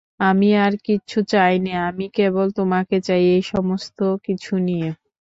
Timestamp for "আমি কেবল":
1.89-2.47